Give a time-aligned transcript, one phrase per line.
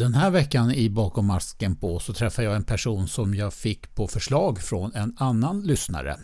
[0.00, 3.94] Den här veckan i Bakom masken på så träffar jag en person som jag fick
[3.94, 6.16] på förslag från en annan lyssnare.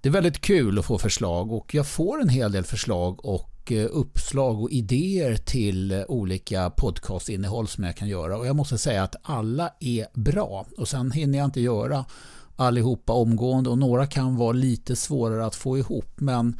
[0.00, 3.72] Det är väldigt kul att få förslag och jag får en hel del förslag och
[3.72, 8.38] eh, uppslag och idéer till eh, olika podcastinnehåll som jag kan göra.
[8.38, 10.66] Och jag måste säga att alla är bra.
[10.78, 12.04] Och sen hinner jag inte göra
[12.56, 16.12] allihopa omgående och några kan vara lite svårare att få ihop.
[16.16, 16.58] Men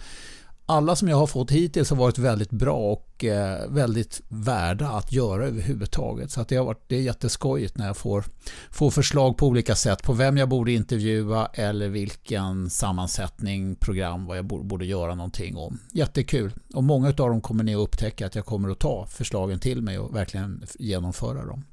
[0.72, 5.12] alla som jag har fått hittills har varit väldigt bra och eh, väldigt värda att
[5.12, 6.30] göra överhuvudtaget.
[6.30, 8.24] Så att det, har varit, det är jätteskojigt när jag får,
[8.70, 14.38] får förslag på olika sätt på vem jag borde intervjua eller vilken sammansättning, program, vad
[14.38, 15.78] jag borde, borde göra någonting om.
[15.92, 16.52] Jättekul.
[16.74, 19.82] Och många av dem kommer ni att upptäcka att jag kommer att ta förslagen till
[19.82, 21.64] mig och verkligen genomföra dem.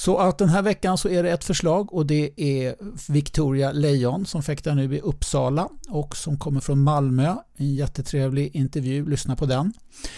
[0.00, 2.74] Så att den här veckan så är det ett förslag och det är
[3.12, 7.34] Victoria Lejon som fäktar nu i Uppsala och som kommer från Malmö.
[7.56, 9.72] En jättetrevlig intervju, lyssna på den.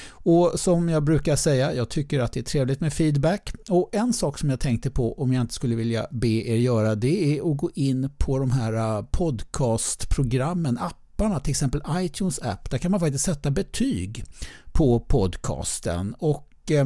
[0.09, 3.55] Och som jag brukar säga, jag tycker att det är trevligt med feedback.
[3.71, 6.95] Och en sak som jag tänkte på om jag inte skulle vilja be er göra
[6.95, 12.71] det är att gå in på de här äh, podcastprogrammen, apparna, till exempel iTunes app.
[12.71, 14.25] Där kan man faktiskt sätta betyg
[14.73, 16.85] på podcasten och Eh,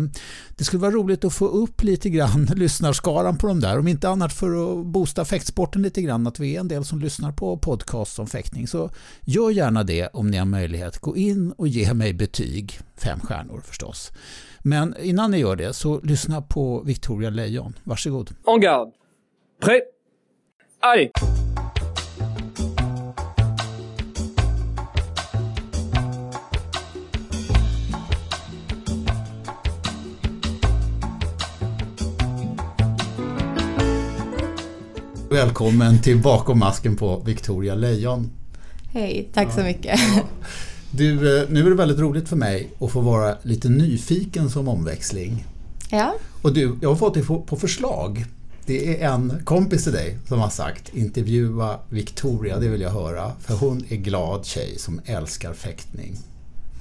[0.57, 3.79] det skulle vara roligt att få upp lite grann lyssnarskaran på de där.
[3.79, 6.27] Om inte annat för att boosta fäktsporten lite grann.
[6.27, 8.67] Att vi är en del som lyssnar på podcast om fäktning.
[8.69, 10.99] Så gör gärna det om ni har möjlighet.
[10.99, 12.81] Gå in och ge mig betyg.
[12.97, 14.13] Fem stjärnor förstås.
[14.63, 17.79] Men innan ni gör det så lyssna på Victoria Lejon.
[17.85, 18.31] Varsågod.
[18.45, 18.91] Oh en garde.
[19.61, 19.83] Prêt.
[20.81, 21.46] Allez.
[35.37, 38.31] Välkommen till Bakom masken på Victoria Lejon.
[38.93, 40.01] Hej, tack så mycket.
[40.17, 40.23] Ja.
[40.91, 44.69] Du, eh, nu är det väldigt roligt för mig att få vara lite nyfiken som
[44.69, 45.45] omväxling.
[45.91, 46.15] Ja.
[46.43, 48.25] Och du, jag har fått det på förslag.
[48.67, 53.33] Det är en kompis till dig som har sagt intervjua Victoria, det vill jag höra.
[53.41, 56.17] För hon är glad tjej som älskar fäktning.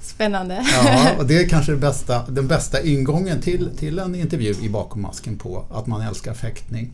[0.02, 0.66] Spännande.
[0.72, 4.68] Ja, och det är kanske det bästa, den bästa ingången till, till en intervju i
[4.68, 6.92] Bakom masken på att man älskar fäktning.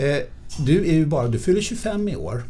[0.00, 0.18] Eh,
[0.58, 2.44] du är ju bara, du fyller 25 i år.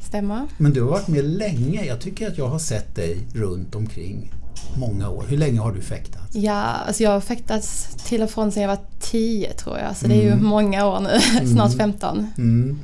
[0.00, 0.46] Stämmer.
[0.58, 1.84] Men du har varit med länge.
[1.84, 4.32] Jag tycker att jag har sett dig runt omkring
[4.78, 5.24] många år.
[5.28, 6.28] Hur länge har du fäktat?
[6.32, 9.96] Ja, alltså jag har fäktats till och från sedan jag var 10 tror jag.
[9.96, 10.16] Så mm.
[10.16, 10.44] det är ju mm.
[10.44, 11.46] många år nu.
[11.52, 12.26] Snart 15.
[12.38, 12.78] Mm.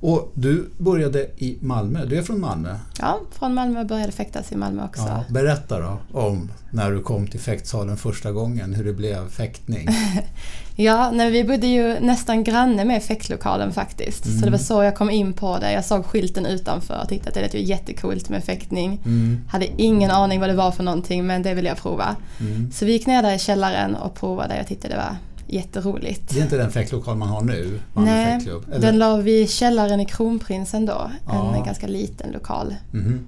[0.00, 2.04] Och du började i Malmö.
[2.04, 2.76] Du är från Malmö?
[2.98, 5.02] Ja, från Malmö började fäktas i Malmö också.
[5.02, 9.88] Ja, berätta då om när du kom till fäktsalen första gången, hur det blev fäktning.
[10.82, 14.26] ja, nej, vi bodde ju nästan granne med fäktlokalen faktiskt.
[14.26, 14.38] Mm.
[14.38, 15.72] Så det var så jag kom in på det.
[15.72, 19.00] Jag såg skylten utanför och tyckte att det lät jättekult med fäktning.
[19.04, 19.40] Mm.
[19.48, 22.16] Hade ingen aning vad det var för någonting men det ville jag prova.
[22.40, 22.72] Mm.
[22.72, 24.56] Så vi gick ner där i källaren och provade.
[24.56, 26.30] Jag tyckte det var jätteroligt.
[26.34, 27.80] Det är inte den fäktlokal man har nu?
[27.94, 28.40] Nej,
[28.80, 31.10] den la vi i källaren i Kronprinsen då.
[31.26, 31.54] Ja.
[31.56, 32.74] En ganska liten lokal.
[32.92, 33.26] Mm.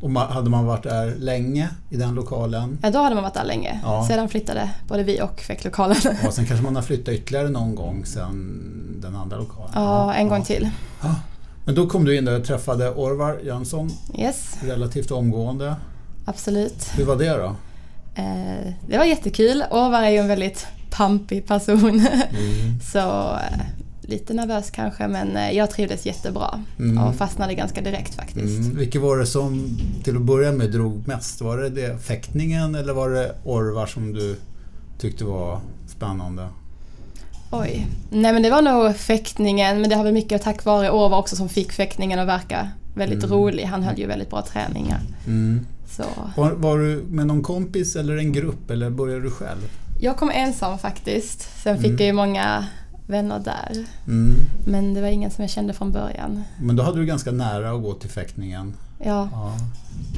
[0.00, 2.78] Och hade man varit där länge i den lokalen?
[2.82, 3.80] Ja, då hade man varit där länge.
[3.82, 4.06] Ja.
[4.08, 5.96] Sedan flyttade både vi och fäktlokalen.
[6.22, 9.70] Ja, sen kanske man har flyttat ytterligare någon gång sen den andra lokalen?
[9.74, 10.70] Ja, en gång till.
[11.02, 11.14] Ja.
[11.64, 14.56] Men då kom du in där och träffade Orvar Jönsson yes.
[14.62, 15.76] relativt omgående.
[16.24, 16.90] Absolut.
[16.96, 17.56] Hur var det då?
[18.14, 19.64] Eh, det var jättekul.
[19.70, 21.88] Orvar är ju en väldigt pampig person.
[21.90, 22.80] Mm.
[22.92, 22.98] så
[23.34, 23.60] eh,
[24.10, 27.04] lite nervös kanske men eh, jag trivdes jättebra mm.
[27.04, 28.60] och fastnade ganska direkt faktiskt.
[28.60, 28.76] Mm.
[28.76, 31.40] Vilket var det som till att börja med drog mest?
[31.40, 34.36] Var det, det fäktningen eller var det Orvar som du
[34.98, 36.48] tyckte var spännande?
[37.52, 37.86] Oj.
[38.10, 41.36] Nej men det var nog fäktningen men det har väl mycket tack vare Orvar också
[41.36, 43.36] som fick fäktningen att verka väldigt mm.
[43.36, 43.64] rolig.
[43.64, 45.00] Han höll ju väldigt bra träningar.
[45.26, 45.66] Mm.
[46.36, 49.60] Var, var, du med någon kompis eller en grupp eller började du själv?
[50.00, 51.62] Jag kom ensam faktiskt.
[51.62, 51.98] Sen fick mm.
[51.98, 52.66] jag ju många
[53.10, 53.86] vänner där.
[54.06, 54.36] Mm.
[54.66, 56.44] Men det var ingen som jag kände från början.
[56.60, 58.74] Men då hade du ganska nära att gå till fäktningen?
[58.98, 59.28] Ja.
[59.32, 59.56] ja.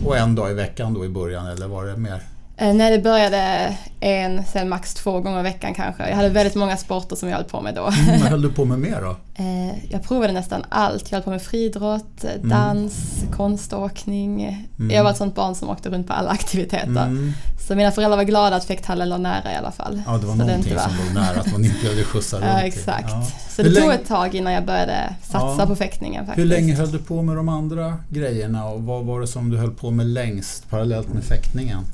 [0.07, 2.23] Och en dag i veckan då i början eller var det mer?
[2.63, 6.09] Eh, nej, det började en, sen max två gånger i veckan kanske.
[6.09, 7.87] Jag hade väldigt många sporter som jag höll på med då.
[7.87, 9.17] Mm, vad höll du på med mer då?
[9.35, 11.11] Eh, jag provade nästan allt.
[11.11, 12.49] Jag höll på med friidrott, mm.
[12.49, 13.33] dans, mm.
[13.33, 14.43] konståkning.
[14.79, 14.91] Mm.
[14.91, 16.87] Jag var ett sånt barn som åkte runt på alla aktiviteter.
[16.87, 17.33] Mm.
[17.69, 20.03] Så mina föräldrar var glada att fäkthallen låg nära i alla fall.
[20.07, 20.83] Ja, det var så någonting var...
[20.83, 22.47] som låg nära, att man inte behövde skjutsa runt.
[22.47, 23.11] Ja, exakt.
[23.11, 23.27] Ja.
[23.51, 25.67] Så det tog ett tag innan jag började satsa ja.
[25.67, 26.45] på fäktningen faktiskt.
[26.45, 29.57] Hur länge höll du på med de andra grejerna och vad var det som du
[29.57, 31.85] höll på med längst parallellt med fäktningen?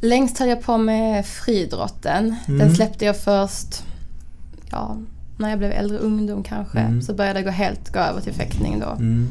[0.00, 2.36] Längst höll jag på med friidrotten.
[2.48, 2.58] Mm.
[2.58, 3.84] Den släppte jag först
[4.70, 4.96] ja,
[5.38, 6.78] när jag blev äldre ungdom kanske.
[6.78, 7.02] Mm.
[7.02, 8.90] Så började jag gå helt gå över till fäktning då.
[8.90, 9.28] Mm.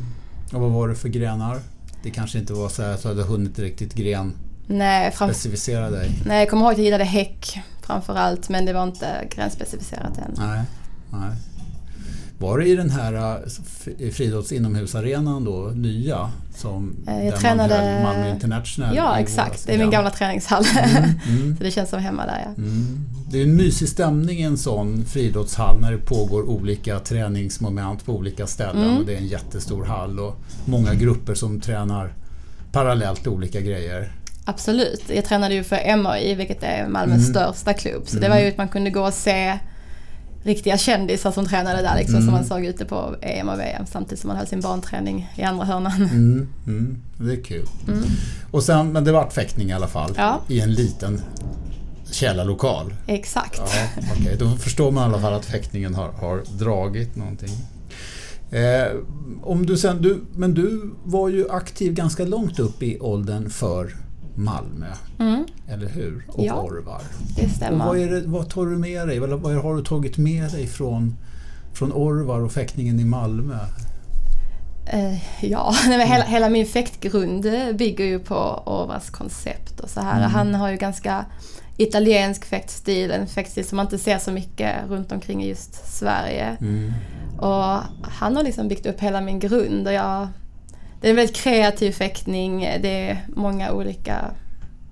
[0.54, 1.60] Och vad var det för grenar?
[2.04, 4.33] Det kanske inte var så att du hade hunnit riktigt gren
[4.68, 6.12] Nej, fram, specificera dig?
[6.25, 10.33] nej, jag kommer ihåg att jag gillade häck framförallt men det var inte gränsspecificerat än.
[10.38, 10.62] Nej,
[11.10, 11.31] nej.
[12.39, 16.31] Var det i den här f- friidrotts inomhusarenan då, nya?
[16.56, 20.09] Som, Eh, jag där tränade- man höll Malmö International Ja exakt, det är min gamla
[20.09, 20.65] träningshall.
[21.27, 21.56] Mm.
[21.57, 22.51] Så det känns som hemma där ja.
[22.63, 22.97] Mm.
[23.31, 28.13] Det är en mysig stämning i en sån friidrottshall när det pågår olika träningsmoment på
[28.13, 28.83] olika ställen.
[28.83, 28.97] Mm.
[28.97, 30.35] Och det är en jättestor hall och
[30.65, 32.13] många grupper som tränar
[32.71, 34.12] parallellt olika grejer.
[34.45, 35.03] Absolut.
[35.15, 37.33] Jag tränade ju för MAI vilket är Malmös Mm.
[37.33, 38.03] största klubb.
[38.06, 38.38] Så det Mm.
[38.38, 39.59] var ju att man kunde gå och se
[40.44, 42.25] riktiga kändisar som tränade där liksom, Mm.
[42.25, 45.44] som man såg ute på EM och VM samtidigt som man höll sin barnträning i
[45.44, 45.91] andra hörnan.
[46.03, 47.65] Mm, mm, det är kul.
[47.88, 48.03] Mm.
[48.51, 50.12] Och sen, men det vart fäktning i alla fall.
[50.18, 50.39] Ja.
[50.47, 51.21] I en liten
[52.12, 52.94] källarlokal.
[53.07, 53.62] Exakt.
[53.97, 54.36] Ja, okej.
[54.39, 57.51] Då förstår man i alla fall att fäktningen har, har dragit någonting.
[58.51, 58.88] Eh,
[59.44, 63.95] om du sen, du, men du var ju aktiv ganska långt upp i åldern för
[64.39, 64.88] Malmö,
[65.19, 66.25] Mm, eller hur?
[66.27, 66.62] Och Ja.
[66.62, 67.01] Orvar.
[67.36, 67.86] det stämmer.
[67.86, 69.19] vad, det, vad tar du med dig?
[69.19, 71.15] Vad, vad har du tagit med dig från,
[71.74, 73.57] från Orvar och fäktningen i Malmö?
[74.86, 77.45] Eh, ja, hela, hela min fäktgrund
[77.77, 80.19] bygger ju på Orvas koncept och så här.
[80.19, 80.31] Mm.
[80.31, 81.25] Han har ju ganska
[81.77, 86.57] italiensk fäktstil, en fäktstil som man inte ser så mycket runt omkring i just Sverige.
[86.62, 86.94] Mm.
[87.38, 90.27] Och han har liksom byggt upp hela min grund och jag...
[91.01, 94.25] Det är en väldigt kreativ fäktning, det är många olika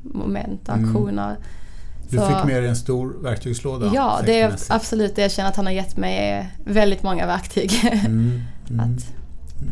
[0.02, 0.86] moment, Mm.
[0.90, 1.38] aktioner.
[2.10, 5.50] Du Så- fick med dig en stor verktygslåda Ja, det är absolut det jag känner
[5.50, 7.72] att han har gett mig väldigt många verktyg
[8.06, 9.06] Mm, mm, att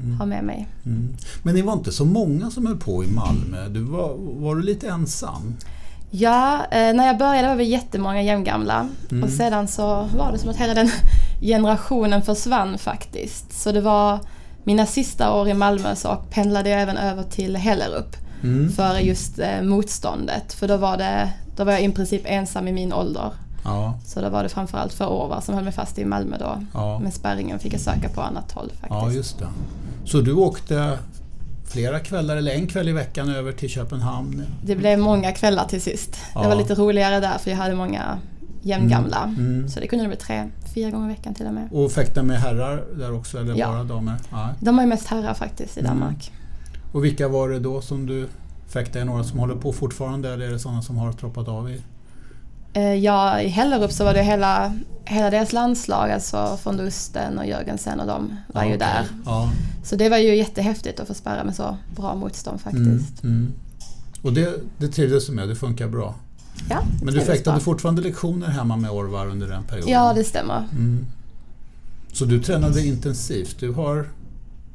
[0.04, 0.18] mm.
[0.20, 0.68] ha med mig.
[0.86, 1.14] Mm.
[1.44, 3.68] Men det var inte så många som höll på i Malmö.
[3.70, 5.56] Du var, var du lite ensam?
[6.12, 9.24] Ja, eh, när jag började var vi jättemånga jämngamla Mm.
[9.24, 10.90] och sedan så var det som att hela den
[11.42, 13.62] generationen försvann faktiskt.
[13.62, 14.20] Så det var
[14.66, 18.72] mina sista år i Malmö så pendlade jag även över till Hellerup Mm.
[18.72, 20.54] för just eh, motståndet.
[20.54, 23.30] För då var, det, då var jag i princip ensam i min ålder.
[23.64, 26.62] Ja, Så då var det framförallt för Orvar som höll mig fast i Malmö då.
[26.74, 28.90] ja, Men spärringen fick jag söka på annat håll faktiskt.
[28.90, 29.48] ja, just det.
[30.06, 30.98] Så du åkte
[31.68, 34.44] flera kvällar eller en kväll i veckan över till Köpenhamn?
[34.66, 36.18] Det blev många kvällar till sist.
[36.36, 36.42] Ja.
[36.42, 38.18] Det var lite roligare där för jag hade många
[38.66, 39.24] jämngamla.
[39.38, 39.70] Mm.
[39.70, 41.68] Så det kunde bli tre, fyra gånger i veckan till och med.
[41.72, 43.68] Och fäkta med herrar där också eller Ja.
[43.68, 44.14] bara damer?
[44.32, 44.50] Ja.
[44.60, 45.92] De har ju mest herrar faktiskt i Mm.
[45.92, 46.32] Danmark.
[46.92, 48.28] Och vilka var det då som du
[48.68, 49.00] fäktade?
[49.02, 51.82] Är några som håller på fortfarande eller är det sådana som har troppat av i?
[52.74, 54.74] Eh, Ja, i Hellerup så var det hela,
[55.06, 59.06] hela deras landslag, alltså von Dusten och Jörgensen och de var Ja, ju där.
[59.26, 59.52] Ja.
[59.84, 63.24] Så det var ju jättehäftigt att få spärra med så bra motstånd Mm, faktiskt.
[63.24, 63.54] mm.
[64.22, 65.48] Och det, det trivdes du med?
[65.50, 66.16] Det funkar bra?
[66.70, 69.94] Ja, Men du fäktade fortfarande lektioner hemma med Orvar under den perioden?
[69.94, 70.64] Ja, det stämmer.
[70.72, 71.06] Mm.
[72.14, 73.60] Så du tränade intensivt?
[73.60, 74.10] Du har,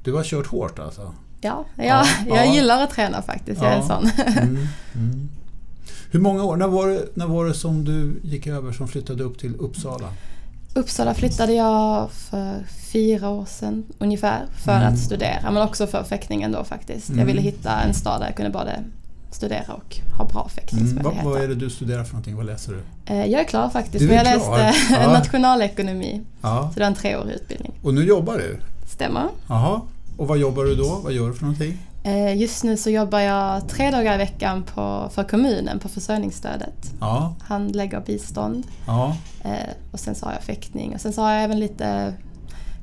[0.05, 1.15] du har kört hårt alltså?
[1.41, 2.55] Ja, Ja, ja, jag ja.
[2.55, 3.63] gillar att träna faktiskt.
[3.63, 4.11] Jag är en sån.
[4.27, 4.67] Mm.
[4.95, 5.29] Mm.
[6.11, 6.57] Hur många år?
[6.57, 10.09] När var, det, när var det som du gick över, som flyttade upp till Uppsala?
[10.75, 14.93] Uppsala flyttade jag för fyra år sedan ungefär för Mm.
[14.93, 17.09] att studera men också för fäktningen då faktiskt.
[17.09, 17.19] Mm.
[17.19, 18.85] Jag ville hitta en stad där jag kunde både
[19.31, 20.99] studera och ha bra Mm.
[21.03, 22.37] Vad, vad är det du studerar för någonting?
[22.37, 23.13] Vad läser du?
[23.15, 23.99] Eh, Jag är klar faktiskt.
[24.09, 24.59] Du är jag klar?
[24.59, 25.13] läste Ja.
[25.13, 26.21] nationalekonomi.
[26.41, 26.69] Ja.
[26.69, 27.73] Så det var en treårig utbildning.
[27.83, 28.61] Och nu jobbar du?
[28.89, 29.29] Stämmer.
[29.49, 29.81] Jaha.
[30.17, 31.01] Och vad jobbar du då?
[31.05, 31.79] Vad gör du för någonting?
[32.03, 36.93] Eh, Just nu så jobbar jag tre dagar i veckan på, för kommunen på försörjningsstödet.
[37.01, 37.35] Ja.
[37.43, 38.67] Handlägger bistånd.
[38.87, 39.17] Ja.
[39.45, 39.51] Eh,
[39.93, 40.95] Och sen så har jag fäktning.
[40.95, 42.15] Och sen så har jag även lite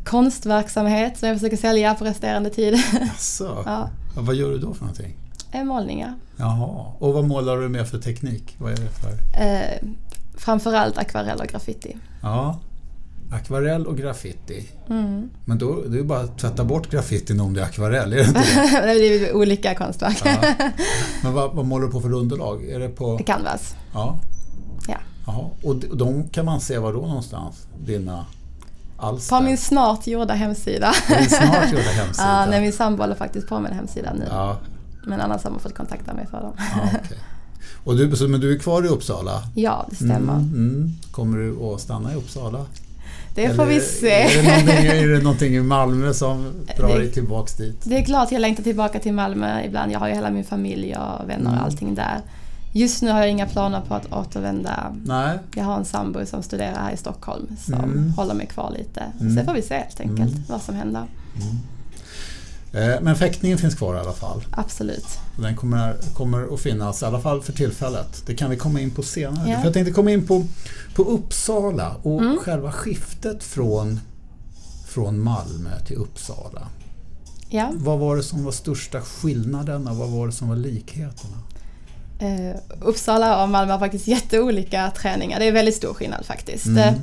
[0.04, 2.74] konstverksamhet som jag försöker sälja på resterande tid.
[3.02, 3.64] Jaså?
[3.66, 5.16] ja, Ja, Vad gör du då för någonting?
[5.52, 6.14] Eh, målningar.
[6.38, 6.86] Jaha.
[7.00, 8.56] Och vad målar du med för teknik?
[8.58, 9.42] Vad är det för?
[9.44, 9.90] Eh,
[10.38, 11.98] framförallt akvarell och graffiti.
[12.22, 12.60] Ja.
[13.32, 14.70] Akvarell och graffiti.
[14.90, 15.30] Mm.
[15.46, 18.18] Men då det är ju bara att tvätta bort graffitin om det är akvarell, är
[18.18, 18.40] det inte
[18.82, 18.94] det?
[18.94, 20.22] det är olika konstverk.
[20.26, 20.36] Ja.
[21.24, 22.66] Men vad, vad målar du på för underlag?
[22.70, 23.18] Är det på...
[23.18, 23.76] Canvas.
[23.94, 24.20] Ja.
[24.88, 24.98] Ja.
[25.26, 25.46] Jaha.
[25.64, 27.68] Och de- de kan man se var då någonstans?
[27.86, 28.26] Dina
[28.98, 29.36] alster?
[29.38, 30.94] På min snart gjorda hemsida.
[31.08, 32.40] Din snart gjorda hemsida?
[32.40, 34.26] Ja, nej, min sambo håller faktiskt på med den hemsidan nu.
[34.30, 34.58] Ja,
[35.08, 36.54] Men annars har man fått kontakta mig för dem.
[36.58, 37.18] ja okej.
[37.84, 39.44] Och du, så- men du är kvar i Uppsala?
[39.56, 40.34] Ja, det stämmer.
[40.34, 40.92] Mm, mm.
[41.12, 42.66] Kommer du att stanna i Uppsala?
[43.36, 44.12] Det får Eller vi se.
[44.12, 47.82] Är det, någonting, är det någonting i Malmö som drar Det- dig tillbaks dit?
[47.84, 49.92] Det är klart jag längtar tillbaka till Malmö ibland.
[49.92, 51.54] Jag har ju hela min familj och vänner Mm.
[51.54, 52.22] och allting där.
[52.74, 54.96] Just nu har jag inga planer på att återvända.
[55.06, 55.40] Nej?
[55.56, 58.12] Jag har en sambo som studerar här i Stockholm som Mm.
[58.18, 59.04] håller mig kvar lite.
[59.20, 59.36] Mm.
[59.36, 60.44] Sen får vi se helt enkelt Mm.
[60.50, 61.02] vad som händer.
[61.36, 61.56] Eh,
[63.02, 64.46] Men fäktningen finns kvar i alla fall.
[64.52, 65.06] Absolut.
[65.40, 68.24] Den kommer, kommer att finnas, i alla fall för tillfället.
[68.26, 69.50] Det kan vi komma in på senare.
[69.50, 69.58] Ja.
[69.58, 70.46] För jag tänkte komma in på,
[70.96, 72.38] på Uppsala och Mm.
[72.38, 74.00] själva skiftet från,
[74.88, 76.68] från Malmö till Uppsala.
[77.50, 77.72] Ja.
[77.76, 81.38] Vad var det som var största skillnaden och vad var det som var likheterna?
[82.20, 85.40] Eh, Uppsala och Malmö har faktiskt jätteolika träningar.
[85.40, 86.66] Det är väldigt stor skillnad faktiskt.
[86.66, 86.94] Mm.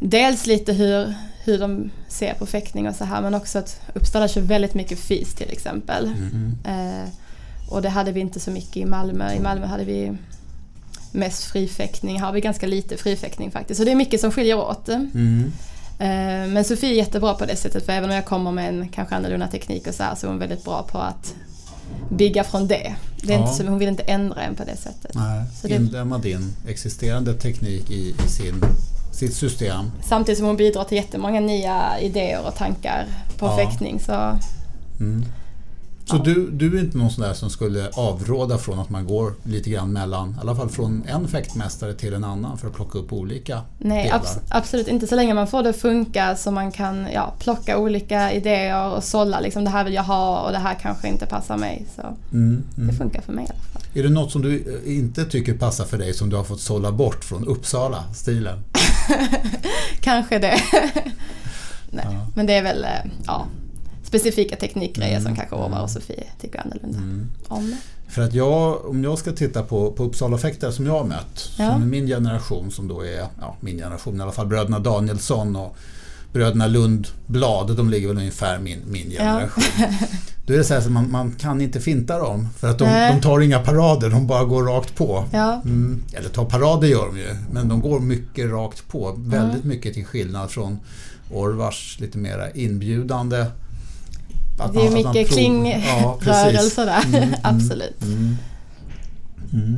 [0.00, 1.14] Dels lite hur,
[1.44, 4.98] hur de ser på fäktning och så här men också att Uppsala kör väldigt mycket
[4.98, 6.04] fys till exempel.
[6.06, 6.56] Mm.
[6.64, 7.08] Eh,
[7.70, 9.32] och det hade vi inte så mycket i Malmö.
[9.34, 10.12] I Malmö hade vi
[11.12, 12.18] mest frifäktning.
[12.20, 13.78] Här har vi ganska lite frifäktning faktiskt.
[13.78, 14.88] Så det är mycket som skiljer åt.
[14.88, 15.52] Mm.
[15.98, 18.88] Eh, Men Sofie är jättebra på det sättet för även om jag kommer med en
[18.88, 21.34] kanske annorlunda teknik och så här så är hon väldigt bra på att
[22.10, 22.94] bygga från det.
[23.22, 23.42] det är Ja.
[23.42, 25.14] inte så, hon vill inte ändra en på det sättet.
[25.14, 28.54] Nej, Så det- inlemma din existerande teknik i, i sin,
[29.12, 29.90] sitt system.
[30.08, 33.06] Samtidigt som hon bidrar till jättemånga nya idéer och tankar
[33.38, 33.56] på Ja.
[33.56, 34.00] fäktning.
[34.00, 34.12] Så
[35.00, 35.24] Mm.
[36.04, 36.22] Så Ja.
[36.24, 39.70] du, du är inte någon sån där som skulle avråda från att man går lite
[39.70, 43.12] grann mellan, i alla fall från en fäktmästare till en annan för att plocka upp
[43.12, 44.18] olika nej, delar?
[44.18, 45.06] abs- absolut inte.
[45.06, 49.04] Så länge man får det att funka så man kan ja, plocka olika idéer och
[49.04, 49.40] sålla.
[49.40, 51.86] Liksom, det här vill jag ha och det här kanske inte passar mig.
[51.96, 52.02] Så
[52.32, 52.96] Mm, det mm.
[52.96, 53.82] funkar för mig i alla fall.
[53.94, 56.60] Är det något som du eh, inte tycker passar för dig som du har fått
[56.60, 58.58] sålla bort från Uppsala-stilen?
[60.00, 60.60] Kanske det.
[61.90, 62.04] nej.
[62.10, 62.26] Ja.
[62.34, 62.90] Men det är väl eh,
[63.26, 63.46] ja,
[64.02, 67.30] specifika teknikgrejer Mm, som kanske Orvar och Sofie tycker annorlunda Mm.
[67.48, 67.76] om.
[68.08, 71.72] För att jag, om jag ska titta på, på Uppsala-fäktare som jag har mött, Ja.
[71.72, 75.56] som är min generation som då är, ja min generation i alla fall, bröderna Danielsson
[75.56, 75.76] och
[76.32, 79.18] bröderna Lundblad, de ligger väl ungefär min, min Ja.
[79.18, 79.64] generation.
[80.46, 82.84] Då är det så här att man, man kan inte finta dem för att de,
[83.14, 85.24] de tar inga parader, de bara går rakt på.
[85.32, 89.14] Ja, Mm, eller tar parader gör de ju, men de går mycket rakt på.
[89.18, 90.78] Väldigt mycket till skillnad från
[91.32, 93.44] Orvars lite mera inbjudande.
[94.58, 97.02] Att det är mycket prov- Ja, kringrörelser där.
[97.06, 98.02] Mm, mm, Absolut.
[98.02, 98.36] Mm.
[99.52, 99.76] Mm.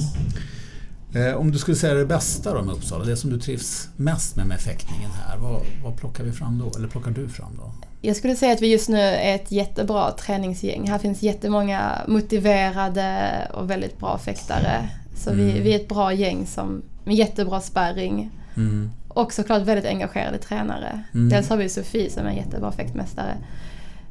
[1.14, 4.36] Eh, om du skulle säga det bästa då med Uppsala, det som du trivs mest
[4.36, 6.78] med med fäktningen här, vad, vad plockar vi fram då?
[6.78, 7.72] Eller plockar du fram då?
[8.00, 10.88] Jag skulle säga att vi just nu är ett jättebra träningsgäng.
[10.88, 14.88] Här finns jättemånga motiverade och väldigt bra fäktare.
[15.16, 15.62] Så vi, Mm.
[15.62, 18.30] vi är ett bra gäng som, med jättebra sparring.
[18.56, 18.90] Mm.
[19.08, 21.02] Och såklart väldigt engagerade tränare.
[21.14, 21.28] Mm.
[21.28, 23.36] Dels har vi Sofie som är en jättebra fäktmästare.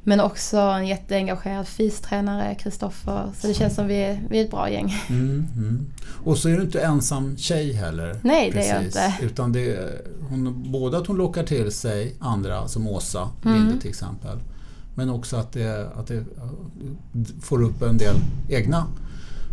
[0.04, 3.32] Men också en jätteengagerad fystränare, Kristoffer.
[3.40, 4.96] Så det känns som vi är, vi är ett bra gäng.
[5.10, 5.86] Mm, mm.
[6.24, 8.20] Och så är du inte ensam tjej heller.
[8.24, 9.14] Nej, det är jag inte.
[9.22, 13.58] Utan det är, hon, både att hon lockar till sig andra, som Åsa Mm.
[13.58, 14.40] Linde till exempel.
[14.96, 16.24] Men också att det, att det
[17.42, 18.16] får upp en del
[18.50, 18.88] egna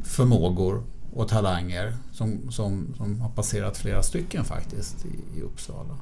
[0.05, 0.83] förmågor
[1.15, 5.97] och talanger som, som, som har passerat flera stycken faktiskt i, i Uppsala.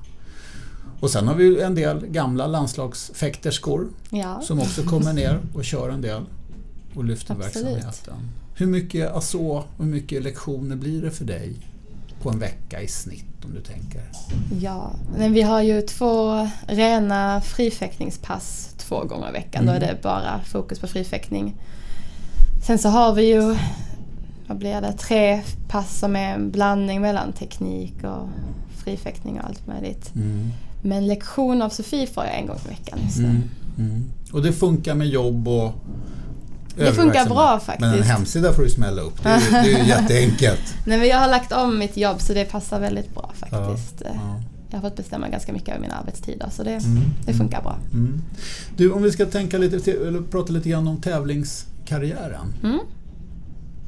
[1.01, 4.41] Och sen har vi en del gamla landslagsfäkterskor Ja.
[4.43, 6.23] som också kommer ner och kör en del
[6.95, 7.67] och lyfter Absolut.
[7.67, 8.15] verksamheten.
[8.55, 11.55] Hur mycket ASO och hur mycket lektioner blir det för dig
[12.23, 14.03] på en vecka i snitt om du tänker?
[14.61, 19.67] Ja, men vi har ju två rena frifäktningspass två gånger i veckan.
[19.67, 19.89] Då är Mm.
[19.89, 21.55] det bara fokus på frifäktning.
[22.67, 23.57] Sen så har vi ju,
[24.47, 28.29] vad blir det, tre pass som är en blandning mellan teknik och
[28.77, 30.15] frifäktning och allt möjligt.
[30.15, 30.51] Mm.
[30.87, 32.99] Men lektion av Sofie får jag en gång i veckan.
[33.19, 33.43] Mm.
[33.79, 34.05] Mm.
[34.33, 35.73] Och det funkar med jobb och
[36.77, 37.81] Det funkar bra faktiskt.
[37.81, 39.23] Men en hemsida får du smälla upp.
[39.23, 40.75] Det är, det är jätteenkelt.
[40.87, 44.03] Nej, men jag har lagt om mitt jobb så det passar väldigt bra Ja, faktiskt.
[44.05, 44.41] ja.
[44.71, 47.03] Jag har fått bestämma ganska mycket över mina arbetstider så det, Mm.
[47.27, 47.77] det funkar bra.
[47.93, 48.23] Mm.
[48.77, 52.55] Du, om vi ska tänka lite, eller prata lite grann om tävlingskarriären.
[52.63, 52.79] Mm.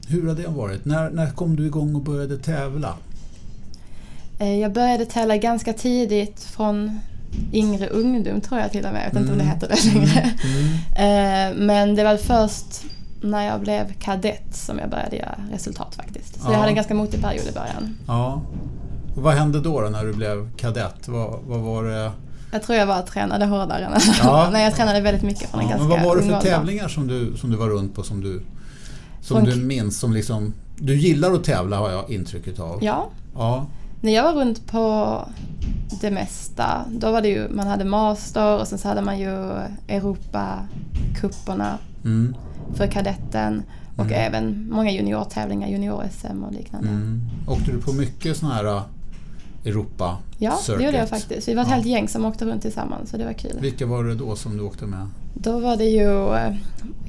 [0.09, 0.85] Hur har det varit?
[0.85, 2.95] När, när kom du igång och började tävla?
[4.39, 7.01] Eh, Jag började tävla ganska tidigt från
[7.53, 9.03] yngre ungdom tror jag till och med.
[9.07, 9.55] Jag vet inte om det Mm.
[9.55, 10.31] heter det längre.
[10.97, 11.53] Mm.
[11.61, 12.83] Eh, Men det var först
[13.21, 16.35] när jag blev kadett som jag började göra resultat faktiskt.
[16.35, 16.53] Så Ja.
[16.53, 17.97] jag hade en ganska motig period i början.
[18.07, 18.43] Ja.
[19.17, 21.09] Och vad hände då, då när du blev kadett?
[21.09, 22.13] Vad, vad var det?
[22.53, 23.93] Jag tror jag bara tränade hårdare än
[24.23, 24.49] Ja.
[24.53, 26.89] Nej, jag tränade väldigt mycket från en Ja, ganska men vad var det för tävlingar
[26.89, 28.43] som du, som du var runt på som du,
[29.23, 29.99] som Från- du minns?
[29.99, 32.79] Som liksom, du gillar att tävla har jag intrycket av.
[32.85, 33.67] Ja, Ja.
[34.01, 35.19] När jag var runt på
[36.01, 39.31] det mesta, då var det ju, man hade master och sen så hade man ju
[39.89, 42.35] Europakupperna Mm.
[42.75, 43.63] för kadetten
[43.97, 44.19] och Mm.
[44.27, 46.89] även många juniortävlingar, junior-SM och liknande.
[46.89, 47.21] Mm.
[47.49, 48.83] Åkte du på mycket sådana här uh,
[49.65, 51.49] Europa Ja, det gjorde jag faktiskt.
[51.49, 51.75] Vi var ett Ja.
[51.75, 53.59] helt gäng som åkte runt tillsammans så det var kul.
[53.61, 55.07] Vilka var det då som du åkte med?
[55.35, 56.29] Då var det ju,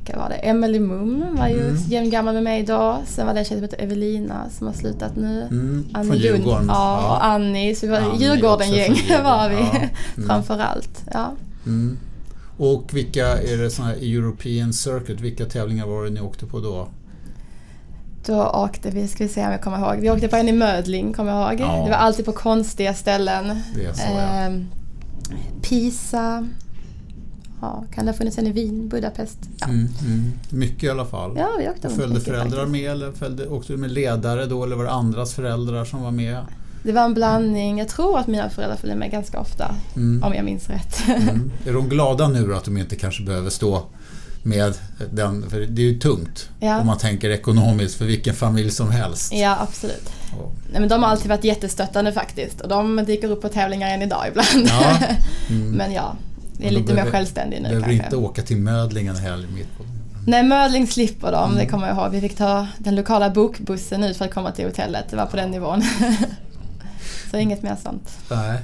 [0.09, 0.35] vilka var det?
[0.35, 1.75] Emily Mum var ju Mm.
[1.87, 2.97] jämngammal med mig då.
[3.05, 5.41] Sen var det en tjej som heter Evelina som har slutat nu.
[5.41, 5.85] Mm.
[5.93, 6.17] Annie Från.
[6.17, 6.65] Djurgården?
[6.67, 7.75] Ja, och Annie.
[7.75, 8.91] Så vi var Djurgården-gäng
[9.23, 9.79] var vi Ja.
[10.17, 10.27] Mm.
[10.27, 11.03] framför allt.
[11.13, 11.31] Ja.
[11.65, 11.97] Mm.
[12.57, 15.21] Och vilka är det såna här European Circuit?
[15.21, 16.87] Vilka tävlingar var det ni åkte på då?
[18.25, 20.01] Då åkte vi, ska vi se om jag kommer ihåg.
[20.01, 21.59] Vi åkte på en i Mödling, kommer jag ihåg.
[21.61, 21.83] Ja.
[21.83, 23.59] Det var alltid på konstiga ställen.
[23.75, 24.19] Det är så ja.
[24.19, 24.65] Ehm,
[25.61, 26.47] Pisa
[27.61, 29.37] ja, kan det ha funnits en i Wien, Budapest?
[29.59, 30.31] Ja, Mm, mm.
[30.49, 31.33] Mycket i alla fall.
[31.37, 32.71] ja vi åkte Följde mycket föräldrar faktiskt.
[32.71, 36.11] med eller följde, åkte du med ledare då eller var det andras föräldrar som var
[36.11, 36.37] med?
[36.83, 37.79] Det var en blandning.
[37.79, 40.23] Jag tror att mina föräldrar följde med ganska ofta, Mm.
[40.23, 41.07] om jag minns rätt.
[41.07, 41.51] Mm.
[41.65, 43.83] Är de glada nu att de inte kanske behöver stå
[44.43, 44.73] med
[45.11, 46.79] den, för det är ju tungt Ja.
[46.79, 49.33] om man tänker ekonomiskt för vilken familj som helst.
[49.33, 50.09] ja, absolut.
[50.39, 52.61] Och- Nej, men de har alltid varit jättestöttande faktiskt.
[52.61, 54.67] Och de dyker upp på tävlingar än idag ibland.
[54.69, 54.97] Ja.
[55.49, 55.71] Mm.
[55.71, 56.15] men ja,
[56.61, 58.03] det är lite mer behöver- självständig nu Behöver kanske.
[58.05, 59.83] inte åka till Mödling en helg mitt på.
[60.27, 61.57] Nej, Mödling slipper de, Mm.
[61.57, 62.11] det kommer jag ihåg.
[62.11, 65.05] Vi fick ta den lokala bokbussen ut för att komma till hotellet.
[65.09, 65.81] Det var på den nivån.
[67.31, 68.17] Så inget mer sånt.
[68.31, 68.59] Nej.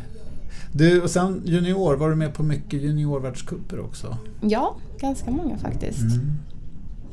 [0.71, 4.17] Du, och sen junior, var du med på mycket juniorvärldscuper också?
[4.41, 5.99] Ja, ganska många faktiskt.
[6.01, 6.37] Mm.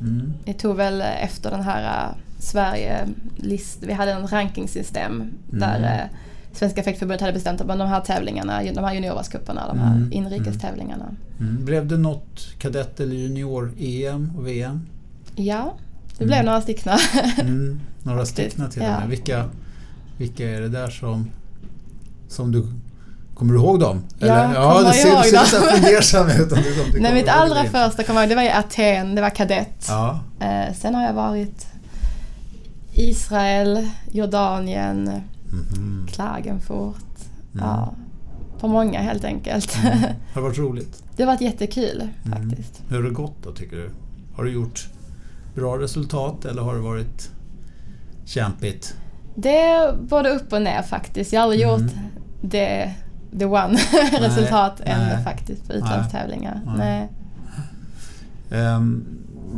[0.01, 0.33] Mm.
[0.45, 2.97] Det tog väl efter den här äh, Sverige
[3.35, 5.83] list, vi hade en rankingsystem där Mm.
[5.99, 6.05] äh,
[6.53, 10.11] Svenska fäktförbundet hade bestämt att de här tävlingarna, de här juniorvärldscuperna, de här Mm.
[10.13, 11.05] inrikestävlingarna.
[11.39, 11.65] Mm.
[11.65, 14.81] Blev det något kadett eller junior-EM och VM?
[15.35, 15.73] Ja,
[16.17, 16.45] det blev Mm.
[16.45, 16.93] några stycken.
[17.41, 17.79] Mm.
[18.03, 18.99] Några stycken till och ja.
[18.99, 19.09] med.
[19.09, 19.45] Vilka,
[20.17, 21.29] vilka är det där som,
[22.27, 22.67] som du...
[23.35, 24.03] Kommer du ihåg dem?
[24.19, 25.45] Ja, ja kommer du ser, ihåg ser dem.
[25.45, 26.51] så fundersam ut.
[26.51, 26.57] Om
[26.93, 27.69] du, Nej, mitt allra det.
[27.69, 29.85] första kommer jag ihåg, det var i Aten, det var kadett.
[29.87, 30.19] Ja.
[30.39, 31.67] Eh, sen har jag varit
[32.93, 35.21] Israel, Jordanien,
[35.53, 36.07] Mhm.
[36.11, 36.95] Klagenfurt.
[37.53, 37.65] Mm.
[37.65, 37.93] Ja,
[38.59, 39.77] på många helt enkelt.
[39.83, 39.97] Mm.
[40.33, 41.03] Har det varit roligt?
[41.15, 42.49] det har varit jättekul Mm.
[42.49, 42.81] faktiskt.
[42.89, 43.89] Hur har det gått då tycker du?
[44.35, 44.87] Har du gjort
[45.55, 47.29] bra resultat eller har det varit
[48.25, 48.95] kämpigt?
[49.35, 51.33] Det är både upp och ner faktiskt.
[51.33, 51.81] Jag har aldrig Mm.
[51.81, 51.91] gjort
[52.41, 52.93] det,
[53.39, 53.77] the one
[54.19, 54.93] resultat nej.
[55.17, 56.61] än faktiskt på utlandstävlingar.
[56.65, 57.09] Nej.
[58.49, 58.61] Nej.
[58.61, 59.05] Ehm,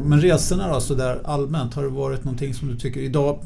[0.05, 3.39] men resorna då, så där allmänt, har det varit någonting som du tycker idag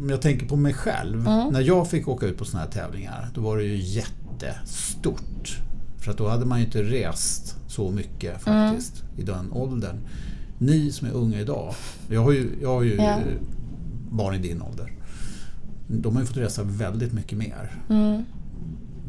[0.00, 1.26] om jag tänker på mig själv.
[1.28, 1.52] Mm.
[1.52, 5.58] När jag fick åka ut på såna här tävlingar då var det ju jättestort.
[5.98, 8.68] För att då hade man ju inte rest så mycket Mm.
[8.70, 9.96] faktiskt i den åldern.
[10.58, 11.74] Ni som är unga idag,
[12.10, 13.16] jag har ju, jag har ju eh,
[14.10, 14.92] barn i din ålder.
[15.88, 18.22] De har ju fått resa väldigt mycket mer Mm.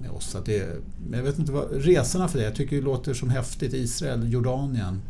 [0.02, 0.36] med oss.
[0.36, 0.82] Att det,
[1.14, 3.74] jag vet inte vad, resorna för det, jag tycker det låter som häftigt.
[3.74, 5.02] Israel, Jordanien.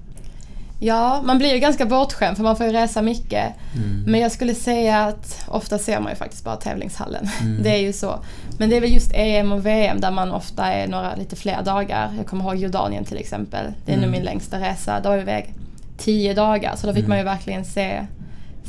[0.83, 3.53] Ja, man blir ju ganska bortskämd för man får ju resa mycket.
[3.75, 4.03] Mm.
[4.07, 7.29] Men jag skulle säga att ofta ser man ju faktiskt bara tävlingshallen.
[7.41, 7.63] Mm.
[7.63, 8.19] Det är ju så.
[8.57, 11.63] Men det är väl just EM och VM där man ofta är några lite fler
[11.63, 12.13] dagar.
[12.17, 13.65] Jag kommer ihåg Jordanien till exempel.
[13.85, 14.09] Det är Mm.
[14.09, 14.99] nog min längsta resa.
[15.03, 15.53] Då var vi iväg
[15.97, 17.09] tio dagar så då fick Mm.
[17.09, 18.05] man ju verkligen se,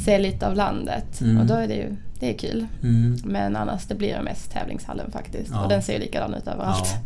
[0.04, 1.20] se lite av landet.
[1.20, 1.38] Mm.
[1.40, 2.66] Och då är det ju det är kul.
[2.82, 3.18] Mm.
[3.24, 5.50] Men annars det blir det mest tävlingshallen faktiskt.
[5.52, 5.62] Ja.
[5.62, 6.90] Och den ser ju likadan ut överallt.
[6.94, 6.98] Ja.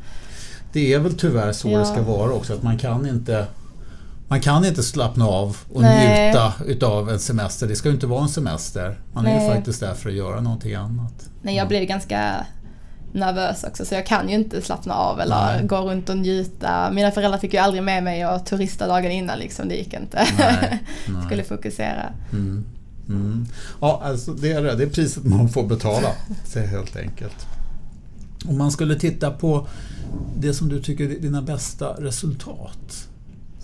[0.73, 1.79] Det är väl tyvärr så Ja.
[1.79, 3.47] det ska vara också att man kan inte
[4.29, 6.27] man kan inte slappna av och Nej.
[6.27, 7.67] njuta utav en semester.
[7.67, 9.01] Det ska ju inte vara en semester.
[9.13, 9.57] Man är ju Nej.
[9.57, 11.31] faktiskt där för att göra någonting annat.
[11.43, 12.47] Nej, jag blev ganska
[13.13, 15.67] nervös också så jag kan ju inte slappna av eller Nej.
[15.67, 16.91] gå runt och njuta.
[16.93, 20.27] Mina föräldrar fick ju aldrig med mig och turista dagen innan liksom, det gick inte.
[20.39, 21.27] Nej, nej.
[21.27, 22.13] Skulle fokusera.
[22.33, 22.65] Mm.
[23.09, 23.47] Mm.
[23.81, 24.75] Ja, alltså det är det.
[24.75, 26.09] Det är priset man får betala.
[26.45, 27.47] Så helt enkelt.
[28.49, 29.67] Om man skulle titta på
[30.37, 33.09] det som du tycker är dina bästa resultat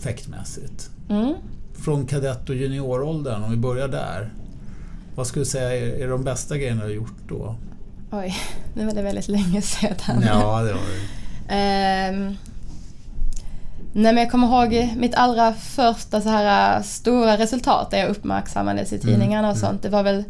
[0.03, 0.91] fäktmässigt.
[1.11, 1.35] Mm.
[1.75, 4.33] Från kadett och junioråldern, om vi börjar där.
[5.15, 7.57] Vad skulle du säga är, är de bästa grejerna du har gjort då?
[8.11, 8.37] Oj,
[8.75, 10.23] nu var det väldigt länge sedan.
[10.27, 11.55] Ja, det var det.
[11.55, 12.37] Ehm,
[13.93, 18.93] nej men jag kommer ihåg mitt allra första så här stora resultat där jag uppmärksammades
[18.93, 19.69] i tidningarna och mm.
[19.69, 19.83] sånt.
[19.83, 20.25] Det var väl,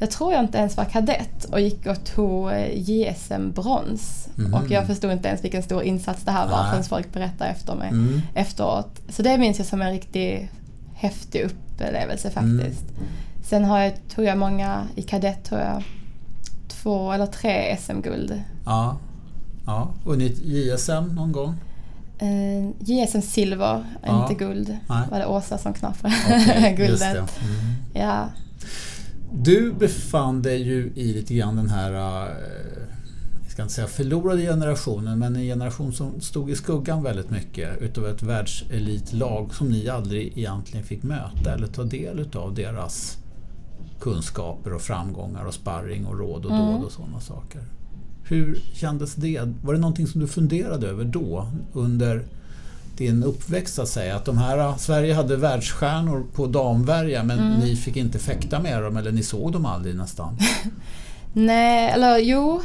[0.00, 4.28] jag tror jag inte ens var kadett och gick och tog eh, JSM-brons.
[4.34, 4.54] Mhm.
[4.54, 6.70] Och jag förstod inte ens vilken stor insats det här var Nej.
[6.70, 8.20] förrän folk berättade efter mig Mm.
[8.34, 9.00] efteråt.
[9.08, 10.50] Så det minns jag som en riktigt
[10.94, 12.58] häftig upplevelse Mm.
[12.58, 12.84] faktiskt.
[13.44, 15.82] Sen har jag, tror jag många, i kadett tror jag,
[16.68, 18.42] två eller tre SM-guld.
[18.66, 18.96] Ja.
[19.66, 19.88] ja.
[20.04, 21.54] Vunnit JSM någon gång?
[22.18, 24.22] Eh, JSM silver, Ja.
[24.22, 24.76] inte guld.
[24.88, 25.02] Nej.
[25.10, 27.00] var det Åsa som knappade just guldet.
[27.00, 27.18] det.
[27.18, 27.26] Mm.
[27.94, 28.24] Ja.
[29.32, 32.36] Du befann dig ju i lite grann den här, eh,
[33.42, 37.82] jag ska inte säga förlorade generationen, men en generation som stod i skuggan väldigt mycket
[37.82, 43.18] utav ett världselitlag som ni aldrig egentligen fick möta eller ta del utav deras
[44.00, 46.66] kunskaper och framgångar och sparring och råd och Mm.
[46.66, 47.62] dåd och sådana saker.
[48.24, 49.40] Hur kändes det?
[49.62, 52.24] Var det någonting som du funderade över då under
[52.96, 54.16] din uppväxt så att säga?
[54.16, 57.58] Att de här, Sverige hade världsstjärnor på damvärja men Mm.
[57.60, 60.38] ni fick inte fäkta med dem eller ni såg dem aldrig nästan?
[61.32, 62.62] Nej, eller jo.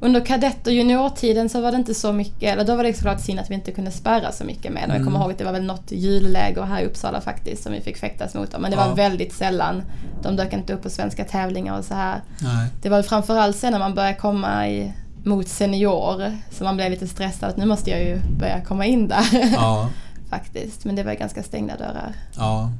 [0.00, 3.20] Under kadett och juniortiden så var det inte så mycket, eller då var det såklart
[3.20, 4.88] synd att vi inte kunde spärra så mycket med dem.
[4.90, 5.04] Jag Mm.
[5.06, 7.96] kommer ihåg att det var väl något julläger här i Uppsala faktiskt som vi fick
[7.96, 8.62] fäktas mot dem.
[8.62, 8.88] Men det Ja.
[8.88, 9.82] var väldigt sällan.
[10.22, 12.20] De dök inte upp på svenska tävlingar och så här.
[12.42, 12.68] Nej.
[12.82, 14.92] Det var framförallt sen när man började komma i,
[15.24, 19.08] mot senior så man blev lite stressad att nu måste jag ju börja komma in
[19.08, 19.50] där.
[19.52, 19.90] Ja.
[20.30, 20.84] faktiskt.
[20.84, 22.12] Men det var ganska stängda dörrar.
[22.36, 22.70] Ja.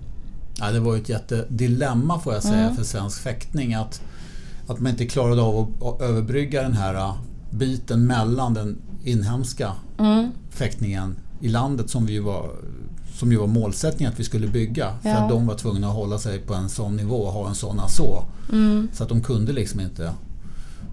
[0.59, 2.77] ja, det var ju ett jättedilemma får jag säga Mm.
[2.77, 3.75] för svensk fäktning.
[3.75, 4.03] Att,
[4.69, 7.15] att man inte klarade av att, överbrygga den här uh,
[7.51, 10.31] biten mellan den inhemska Mm.
[10.51, 12.51] fäktningen i landet som, vi ju var,
[13.15, 14.95] som ju var målsättningen att vi skulle bygga.
[15.03, 15.17] För Ja.
[15.17, 17.81] att de var tvungna att hålla sig på en sån nivå och ha en sån
[17.89, 18.25] så.
[18.53, 18.89] Mm.
[18.93, 20.13] Så att de kunde liksom inte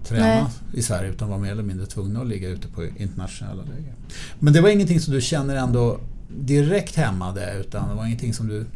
[0.04, 0.44] träna Nej.
[0.72, 3.94] i Sverige utan var mer eller mindre tvungna att ligga ute på internationella läger.
[4.38, 8.48] Men det var ingenting som du känner ändå direkt hämmade utan det var ingenting som
[8.48, 8.66] du eh,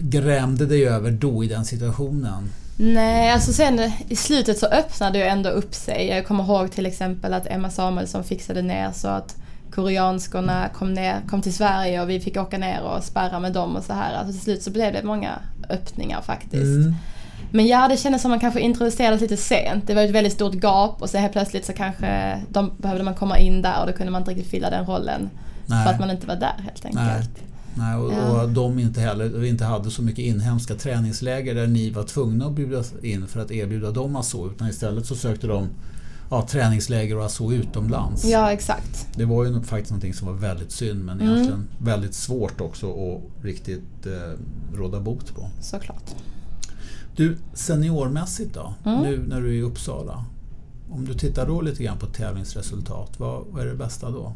[0.00, 2.48] grämde dig över då i den situationen?
[2.76, 6.06] Nej, alltså sen i slutet så öppnade jag ändå upp sig.
[6.06, 9.36] Jag kommer ihåg till exempel att Emma Samuelsson fixade ner så att
[9.70, 13.76] koreanskorna kom, ner, kom till Sverige och vi fick åka ner och sparra med dem
[13.76, 14.14] och så här.
[14.14, 15.38] Alltså till slut så blev det många
[15.68, 16.86] öppningar faktiskt.
[16.86, 16.94] Mm.
[17.50, 19.86] Men ja, det kändes som man kanske introducerades lite sent.
[19.86, 23.14] Det var ett väldigt stort gap och så helt plötsligt så kanske de, behövde man
[23.14, 25.30] komma in där och då kunde man inte riktigt fylla den rollen.
[25.66, 25.84] Nej.
[25.86, 27.30] För att man inte var där helt enkelt.
[27.74, 28.42] Nej, och, Ja.
[28.42, 32.46] och de inte heller vi inte hade så mycket inhemska träningsläger där ni var tvungna
[32.46, 35.68] att bjuda in för att erbjuda dem ASO utan istället så sökte de
[36.30, 38.24] ja, träningsläger och ASO utomlands.
[38.24, 39.06] Ja, exakt.
[39.16, 41.32] Det var ju faktiskt någonting som var väldigt synd men Mm.
[41.32, 45.48] egentligen väldigt svårt också att riktigt eh, råda bot på.
[45.60, 46.14] Såklart.
[47.16, 48.74] Du, seniormässigt då?
[48.90, 49.00] Mm.
[49.02, 50.24] Nu när du är i Uppsala.
[50.90, 54.32] Om du tittar då lite grann på tävlingsresultat, vad, vad är det bästa då?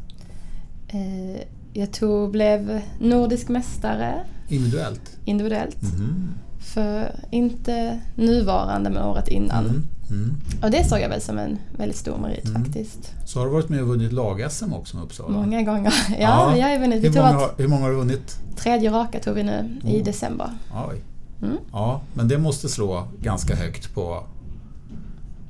[0.88, 1.40] Eh,
[1.72, 4.14] jag tog, blev nordisk mästare
[4.48, 5.16] Individuellt?
[5.24, 5.82] individuellt.
[5.82, 6.28] Mhm.
[6.74, 9.64] För inte nuvarande men året innan.
[9.64, 9.86] Mm.
[10.10, 10.34] Mm.
[10.62, 12.64] Och det såg jag väl som en väldigt stor merit Mm.
[12.64, 13.12] faktiskt.
[13.26, 15.30] Så har du varit med och vunnit lag-SM också med Uppsala?
[15.30, 15.92] Många gånger.
[16.10, 16.50] Ja, Ja.
[16.54, 17.04] vi har ju vunnit.
[17.04, 18.36] Hur många, har, hur många har du vunnit?
[18.56, 20.04] tredje raka tog vi nu i Oh.
[20.04, 20.50] december.
[20.90, 21.02] Oj.
[21.42, 21.56] Mm.
[21.72, 24.24] Ja, men det måste slå ganska högt på,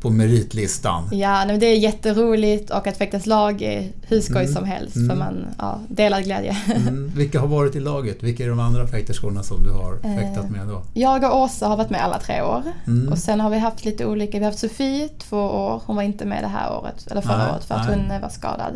[0.00, 1.09] på meritlistan.
[1.12, 4.55] Ja, men det är jätteroligt och att fäktas lag är hur skoj Mm.
[4.55, 5.09] som helst Mm.
[5.09, 6.57] för man ja, delar glädje.
[6.76, 7.12] Mm.
[7.16, 8.22] Vilka har varit i laget?
[8.22, 10.16] Vilka är de andra fäkterskorna som du har Eh.
[10.16, 10.83] fäktat med då?
[10.94, 12.62] Jag och Åsa har varit med alla tre år.
[12.87, 13.12] Mm.
[13.12, 14.38] Och sen har vi haft lite olika.
[14.38, 15.83] Vi har haft Sofie två år.
[15.87, 17.98] Hon var inte med det här året, eller förra Nej, året för att nej.
[17.98, 18.72] hon eh, var skadad.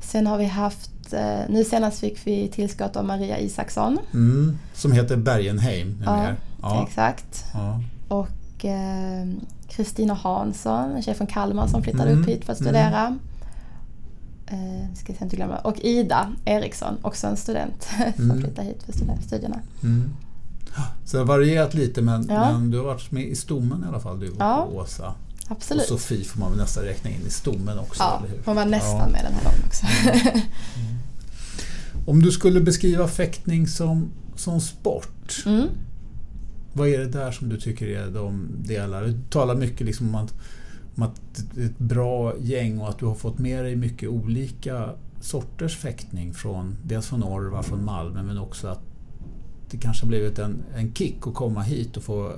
[0.00, 3.98] Sen har vi haft, eh, nu senast fick vi tillskott av Maria Isaksson.
[4.12, 4.58] Mm.
[4.74, 6.26] Som heter Bergenheim Ja.
[6.62, 6.86] Ja.
[6.88, 7.44] Exakt.
[7.54, 7.80] Ja.
[8.08, 9.26] Och eh,
[9.68, 13.18] Kristina Hansson, en tjej från Kalmar som flyttade Mm, upp hit för att studera.
[14.46, 15.58] Eh, ska jag inte glömma.
[15.58, 17.82] Och Ida Eriksson, också en student
[18.16, 18.40] som Mm.
[18.42, 19.58] flyttade hit för stud- studierna.
[19.82, 20.10] Mm.
[21.04, 22.52] Så det har varierat lite men, Ja.
[22.52, 25.14] men du har varit med i stommen i alla fall du och Ja, Åsa.
[25.48, 25.82] Absolut.
[25.82, 28.98] Och Sofie får man väl nästan räkna in i stommen också, ja, hon var nästan
[28.98, 29.06] Ja.
[29.08, 29.86] med den här gången också.
[32.06, 35.66] Om du skulle beskriva fäktning som, som sport, mm.
[36.72, 39.02] vad är det där som du tycker är de delar?
[39.02, 40.34] Du talar mycket liksom om att,
[40.94, 41.20] om att
[41.54, 45.76] det är ett bra gäng och att du har fått med dig mycket olika sorters
[45.76, 48.80] fäktning från dels från Orvar, från Malmö men också att
[49.70, 52.34] det kanske har blivit en, en kick att komma hit och få eh,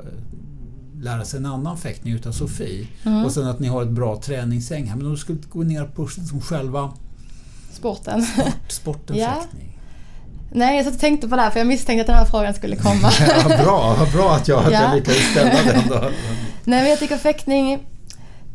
[1.00, 2.88] lära sig en annan fäktning utav Sofie.
[3.03, 3.24] Mm.
[3.24, 4.96] Och sen att ni har ett bra träningsgäng här.
[4.96, 6.92] Men om du skulle gå ner på liksom själva
[7.74, 8.26] Sporten.
[8.68, 9.32] sportens Ja.
[9.40, 9.70] fäktning.
[10.52, 12.54] Nej, jag satt och tänkte på det här för jag misstänkte att den här frågan
[12.54, 13.10] skulle komma.
[13.48, 14.82] Ja, bra, vad bra att jag, att Ja.
[14.82, 15.94] jag lyckades ställa den då.
[16.64, 17.78] Nej, men jag tycker fäktning,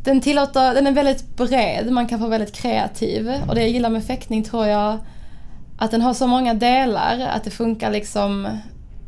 [0.03, 3.32] den tillåter, den är väldigt bred, man kan vara väldigt kreativ.
[3.47, 4.97] Och det jag gillar med fäktning tror jag,
[5.77, 8.47] att den har så många delar, att det funkar liksom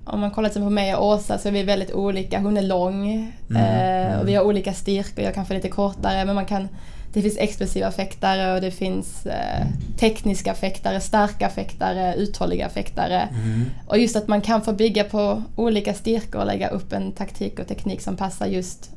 [0.05, 2.39] om man kollar till på mig och Åsa så är vi väldigt olika.
[2.39, 3.11] Hon är lång
[3.55, 5.23] eh, och vi har olika styrkor.
[5.25, 6.67] Jag kanske är lite kortare men man kan
[7.13, 9.65] det finns explosiva fäktare och det finns eh,
[9.99, 13.21] tekniska fäktare, starka fäktare, uthålliga fäktare.
[13.21, 13.65] Mm.
[13.87, 17.59] Och just att man kan få bygga på olika styrkor och lägga upp en taktik
[17.59, 18.91] och teknik som passar just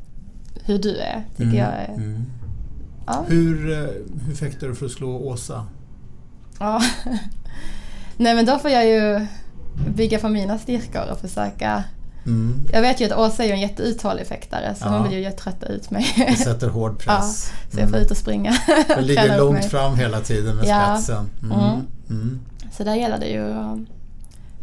[0.65, 1.23] hur du är.
[1.37, 2.25] Tycker Mm, jag är, mm.
[3.07, 3.25] ja.
[3.29, 3.89] Hur, eh,
[4.27, 5.67] hur fäktar du för att slå Åsa?
[6.59, 6.83] ja.
[8.17, 9.27] Nej men då får jag ju
[9.95, 11.85] bygga på mina styrkor och försöka
[12.27, 12.61] Mm.
[12.73, 14.99] Jag vet ju att Åsa är en jätteuthållig fäktare så Ja.
[14.99, 16.07] hon vill ju trötta ut mig.
[16.31, 17.53] Du sätter hård press.
[17.73, 18.55] Så jag får ut och springa.
[18.97, 20.95] Du ligger långt fram hela tiden med Ja.
[20.97, 21.31] spetsen.
[21.43, 21.59] Mm.
[21.61, 21.81] Mm.
[22.11, 22.41] Mm.
[22.73, 23.79] Så där gäller det ju att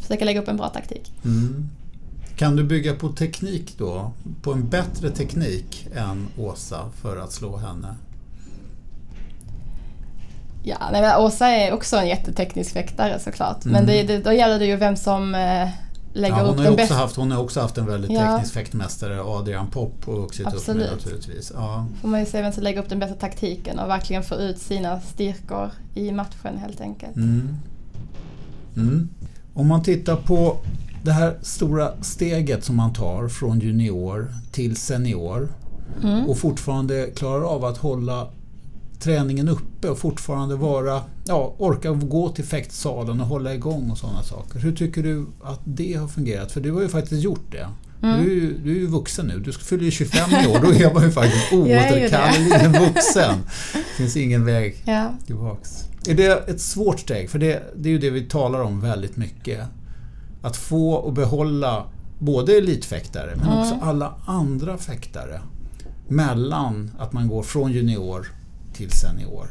[0.02, 1.12] försöka lägga upp en bra taktik.
[1.26, 1.70] Mm.
[2.36, 4.12] Kan du bygga på teknik då?
[4.42, 7.96] På en bättre teknik än Åsa för att slå henne?
[10.64, 13.66] Ja, nej, men Åsa är också en jätteteknisk fäktare såklart.
[13.66, 13.86] Men Mm.
[13.88, 15.36] det, det, då gäller det ju vem som
[16.14, 16.96] lägger Ja, hon, upp den också bästa.
[16.96, 18.32] haft, hon har också haft en väldigt Ja.
[18.32, 21.52] teknisk fäktmästare, Adrian Popp, och vuxit upp med naturligtvis.
[21.56, 21.86] Ja.
[22.02, 24.58] får man ju se vem som lägger upp den bästa taktiken och verkligen få ut
[24.60, 27.16] sina styrkor i matchen helt enkelt.
[27.16, 27.56] Mm.
[28.76, 29.10] Mm.
[29.54, 30.58] Om man tittar på
[31.04, 35.50] det här stora steget som man tar från junior till senior
[36.04, 36.26] Mm.
[36.30, 38.28] och fortfarande klarar av att hålla
[39.00, 44.24] träningen uppe och fortfarande vara, ja, orka gå till fäktsalen och hålla igång och sådana
[44.24, 44.60] saker.
[44.60, 46.52] Hur tycker du att det har fungerat?
[46.52, 47.68] För du har ju faktiskt gjort det.
[48.04, 48.24] Mm.
[48.24, 49.40] Du, du är ju vuxen nu.
[49.40, 50.60] Du fyller ju 25 i år.
[50.60, 53.36] Då är man ju faktiskt oåterkalleligen vuxen.
[53.74, 55.14] Det finns ingen väg ja.
[55.26, 55.70] tillbaks.
[56.08, 57.30] Är det ett svårt steg?
[57.30, 59.60] För det, det är ju det vi talar om väldigt mycket.
[60.42, 61.86] Att få och behålla
[62.20, 63.60] både elitfäktare men mm.
[63.60, 65.42] också alla andra fäktare
[66.08, 68.28] mellan att man går från junior
[68.74, 69.48] till senior?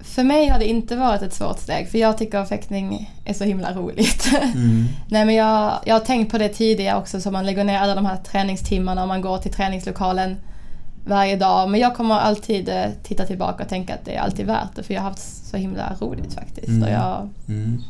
[0.00, 3.34] För mig har det inte varit ett svårt steg för jag tycker att fäktning är
[3.34, 4.30] så himla roligt.
[4.54, 4.84] Mm.
[5.08, 7.94] Nej, men jag, jag har tänkt på det tidigare också så man lägger ner alla
[7.94, 10.36] de här träningstimmarna och man går till träningslokalen
[11.06, 11.70] varje dag.
[11.70, 14.82] Men jag kommer alltid eh, titta tillbaka och tänka att det är alltid värt det
[14.82, 16.68] för jag har haft så himla roligt faktiskt.
[16.68, 16.82] Mm.
[16.82, 17.82] Och jag, mm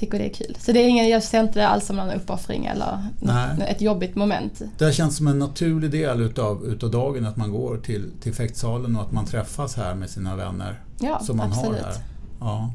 [0.00, 0.56] tycker det är kul.
[0.60, 3.80] Så det är ingen, jag ser inte det alls som någon uppoffring eller något, ett
[3.80, 4.62] jobbigt moment.
[4.78, 8.34] Det har känts som en naturlig del utav, utav dagen att man går till, till
[8.34, 10.80] fäktsalen och att man träffas här med sina vänner.
[11.00, 11.80] Ja, som man absolut.
[11.80, 11.94] har här.
[12.40, 12.72] Ja.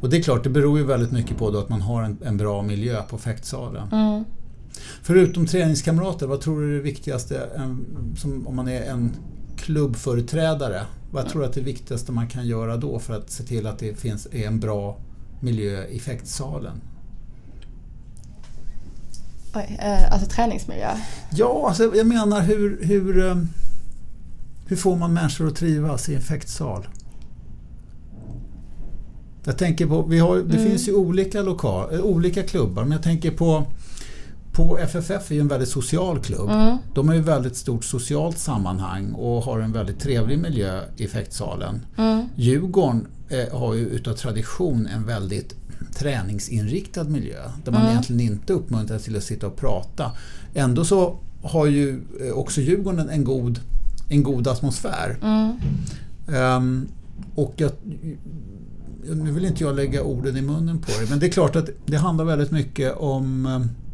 [0.00, 2.36] Och det är klart, det beror ju väldigt mycket på att man har en, en
[2.36, 3.88] bra miljö på fäktsalen.
[3.92, 4.24] Mm.
[5.02, 9.10] Förutom träningskamrater, vad tror du är det viktigaste en, som, om man är en
[9.56, 10.82] klubbföreträdare?
[11.10, 13.78] Vad tror du att det viktigaste man kan göra då för att se till att
[13.78, 14.98] det finns, är en bra
[15.40, 16.80] miljö i fäktsalen?
[19.54, 20.90] Oj, eh, alltså träningsmiljö?
[21.30, 23.36] Ja, alltså jag menar hur, hur, eh,
[24.66, 26.88] hur får man människor att trivas i en fäktsal?
[29.44, 30.70] Jag tänker på, vi har, det mm.
[30.70, 33.66] finns ju olika, lokal, eh, olika klubbar, men jag tänker på
[34.56, 36.50] på FFF är ju en väldigt social klubb.
[36.50, 36.76] Mm.
[36.94, 41.86] De har ju väldigt stort socialt sammanhang och har en väldigt trevlig miljö i fäktsalen.
[41.96, 42.24] Mm.
[42.36, 45.54] Djurgården eh, har ju utav tradition en väldigt
[45.94, 47.92] träningsinriktad miljö där man mm.
[47.92, 50.12] egentligen inte uppmuntrar till att sitta och prata.
[50.54, 53.60] Ändå så har ju eh, också Djurgården en god,
[54.08, 55.18] en god atmosfär.
[56.26, 56.88] Um,
[57.34, 57.70] och jag,
[59.14, 61.68] nu vill inte jag lägga orden i munnen på det men det är klart att
[61.86, 63.85] det handlar väldigt mycket om eh,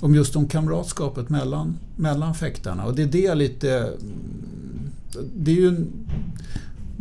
[0.00, 2.84] om just om kamratskapet mellan, mellan fäktarna.
[2.84, 3.92] Och det är det lite...
[5.36, 5.86] Det är ju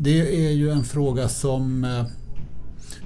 [0.01, 1.83] det är ju en fråga som...
[1.83, 2.05] Eh,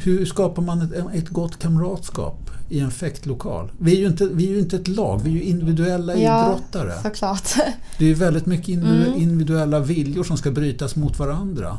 [0.04, 3.72] hur skapar man ett, ett gott kamratskap i en fäktlokal?
[3.80, 6.46] Vi är ju inte, vi är ju inte ett lag, vi är ju individuella ja,
[6.46, 6.94] idrottare.
[7.04, 7.54] såklart.
[8.00, 9.88] Det är väldigt mycket individuella mm.
[9.88, 11.78] viljor som ska brytas mot varandra.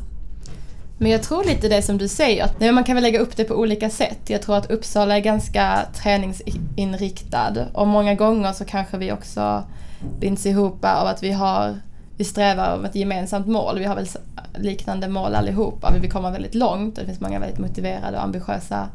[0.99, 3.37] Men jag tror lite det som du säger, att nej, man kan väl lägga upp
[3.37, 4.21] det på olika sätt.
[4.27, 9.65] Jag tror att Uppsala är ganska träningsinriktad och många gånger så kanske vi också
[10.21, 11.79] binds ihop av att vi har
[12.17, 13.79] vi strävar om ett gemensamt mål.
[13.79, 14.07] Vi har väl
[14.59, 15.91] liknande mål allihopa.
[15.95, 16.97] Vi vill komma väldigt långt.
[16.97, 18.89] Det finns många väldigt motiverade och ambitiösa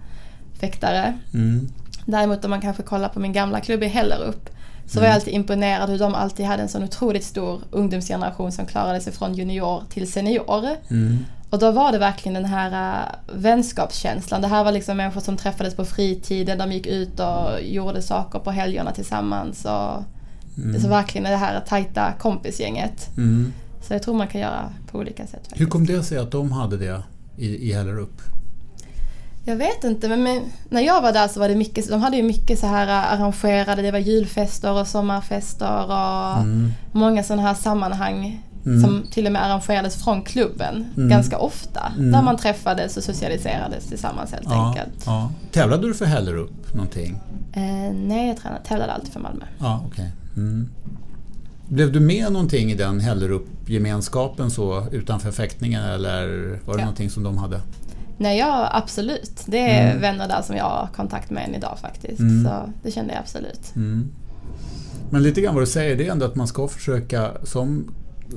[0.60, 1.14] fäktare.
[1.34, 1.70] Mm.
[2.06, 4.50] Däremot om man kanske kollar på min gamla klubb i Hellerup
[4.86, 5.02] så mm.
[5.02, 9.00] var jag alltid imponerad hur de alltid hade en sån otroligt stor ungdomsgeneration som klarade
[9.02, 10.68] sig från junior till senior.
[10.90, 11.26] Mm.
[11.50, 14.42] Och då var det verkligen den här uh, vänskapskänslan.
[14.42, 18.40] Det här var liksom människor som träffades på fritiden, de gick ut och gjorde saker
[18.40, 19.66] på helgerna tillsammans.
[19.66, 20.04] Och
[20.58, 20.82] mm.
[20.82, 23.18] Så verkligen det här tajta kompisgänget.
[23.18, 23.54] Mm.
[23.82, 25.32] Så jag tror man kan göra på olika sätt.
[25.34, 25.62] Faktiskt.
[25.62, 27.02] Hur kom det sig att de hade det
[27.38, 28.22] i, i Hellerup?
[29.46, 32.24] Jag vet inte, men när jag var där så var det mycket, de hade ju
[32.24, 36.72] mycket så här uh, arrangerade, det var julfester och sommarfester och mm.
[36.92, 38.82] många sådana här sammanhang Mm.
[38.82, 41.10] Som till och med arrangerades från klubben mm.
[41.10, 41.92] ganska ofta.
[41.98, 42.12] Mm.
[42.12, 45.04] Där man träffades och socialiserades tillsammans helt ja, enkelt.
[45.06, 45.32] Ja.
[45.52, 47.20] Tävlade du för Hellerup någonting?
[47.54, 49.46] Eh, nej, jag tränade, tävlade alltid för Malmö.
[49.60, 50.06] Ja, okay.
[50.38, 50.70] Mm.
[51.68, 56.28] Blev du med någonting i den Hellerup-gemenskapen så utanför fäktningen eller
[56.66, 56.86] var det ja.
[56.86, 57.62] någonting som de hade?
[58.18, 59.44] Nej, ja absolut.
[59.46, 60.02] Det är mm.
[60.02, 62.20] vänner där som jag har kontakt med än idag faktiskt.
[62.20, 62.46] Mm.
[62.46, 63.72] Så det kände jag absolut.
[65.10, 67.92] Men lite grann vad du säger det är ändå att man ska försöka som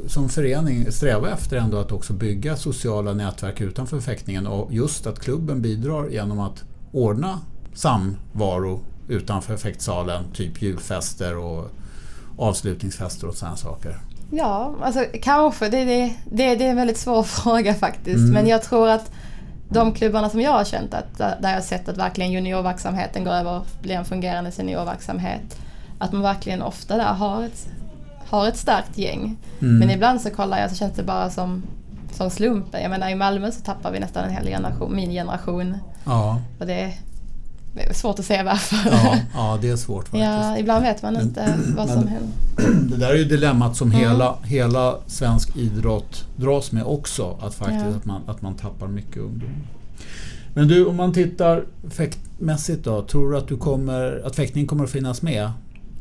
[0.07, 5.21] som förening sträva efter ändå att också bygga sociala nätverk utanför fäktningen och just att
[5.21, 7.41] klubben bidrar genom att ordna
[7.75, 11.71] samvaro utanför fäktsalen, typ julfester och
[12.39, 13.99] avslutningsfester och sådana saker.
[14.31, 15.69] Ja, alltså kanske.
[15.69, 18.19] Det, det, det, det är en väldigt svår fråga faktiskt.
[18.19, 18.31] Mm.
[18.31, 19.11] Men jag tror att
[19.69, 23.33] de klubbarna som jag har känt att där jag har sett att verkligen juniorverksamheten går
[23.33, 25.59] över och blir en fungerande seniorverksamhet.
[25.99, 27.69] Att man verkligen ofta där har ett
[28.33, 29.37] har ett starkt gäng.
[29.61, 29.79] Mm.
[29.79, 31.63] Men ibland så kollar jag så känns det bara som,
[32.13, 32.83] som slumpen.
[32.83, 35.77] Jag menar i Malmö så tappar vi nästan en hel generation, min generation.
[36.05, 36.41] Ja.
[36.61, 36.95] Och det
[37.77, 38.91] är svårt att säga varför.
[38.91, 40.25] Ja, ja det är svårt faktiskt.
[40.25, 42.33] Ja, ibland vet man inte men, vad som händer.
[42.91, 44.01] Det där är ju dilemmat som mm.
[44.01, 47.39] hela, hela svensk idrott dras med också.
[47.41, 47.97] Att, faktiskt, ja.
[47.97, 49.51] att, man, att man tappar mycket ungdom.
[50.55, 53.03] Men du, om man tittar fäktmässigt då.
[53.03, 55.51] Tror du att, du kommer, att fäktning kommer att finnas med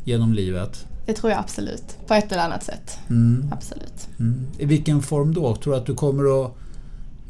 [0.04, 0.86] genom livet?
[1.06, 1.98] Det tror jag absolut.
[2.08, 3.00] På ett eller annat sätt.
[3.10, 3.50] Mm.
[3.52, 4.08] Absolut.
[4.20, 4.48] Mm.
[4.58, 5.56] I vilken form då?
[5.56, 6.52] Tror du att du kommer att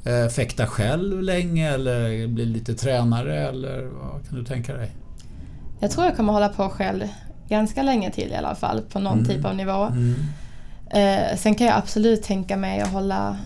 [0.06, 4.92] eh, fäkta själv länge eller bli lite tränare eller vad kan du tänka dig?
[5.80, 7.04] Jag tror jag kommer hålla på själv
[7.50, 9.26] ganska länge till i alla fall på någon Mm.
[9.30, 9.84] typ av nivå.
[9.84, 10.16] Mm.
[10.90, 13.38] Eh, sen kan jag absolut tänka mig att hålla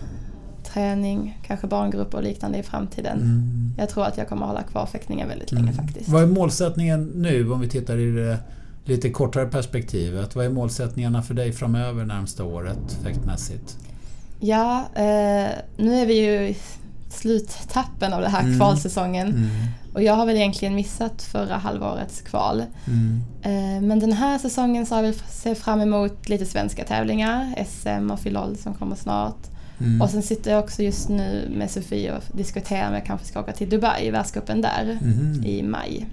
[0.64, 3.18] träning, kanske barngrupper och liknande i framtiden.
[3.20, 3.72] Mm.
[3.78, 6.08] Jag tror att jag kommer hålla kvar fäktningen väldigt länge faktiskt.
[6.08, 8.38] Vad är målsättningen nu om vi tittar i det
[8.86, 10.36] lite kortare perspektivet?
[10.36, 13.76] Vad är målsättningarna för dig framöver närmsta året fäktmässigt?
[14.40, 16.56] Ja, eh, nu är vi ju i
[17.10, 18.58] sluttappen av den här Mm.
[18.58, 19.28] kvalsäsongen.
[19.28, 19.48] Mm.
[19.94, 22.62] Och jag har väl egentligen missat förra halvårets kval.
[22.86, 23.20] Mm.
[23.42, 28.10] Eh, Men den här säsongen så har vi se fram emot lite svenska tävlingar, SM
[28.10, 29.36] och Filol som kommer snart.
[29.80, 30.02] Mm.
[30.02, 33.40] Och sen sitter jag också just nu med Sofie och diskuterar om jag kanske ska
[33.40, 35.44] åka till Dubai, världscupen där, Mhm.
[35.44, 36.06] i maj.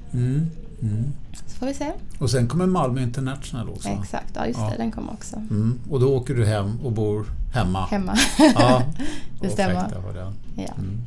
[0.83, 1.03] Mm.
[1.47, 1.91] Så får vi se.
[2.19, 3.89] Och sen kommer Malmö International också.
[3.89, 4.69] Exakt, ja just Ja.
[4.69, 5.35] det, den kommer också.
[5.35, 5.79] Mm.
[5.89, 7.85] Och då åker du hem och bor hemma?
[7.85, 8.17] Hemma.
[8.55, 8.83] Ja,
[9.41, 9.87] Det stämmer.
[10.15, 10.73] ja.
[10.77, 11.01] Mm.